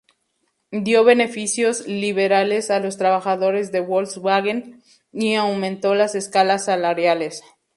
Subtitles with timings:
[0.71, 4.81] Dio beneficios liberales a los trabajadores de Volkswagen
[5.11, 7.43] y aumentó las escalas salariales.